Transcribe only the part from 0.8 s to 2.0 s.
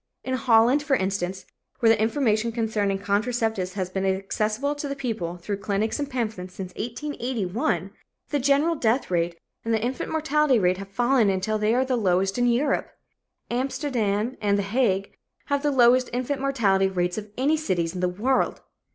for instance, where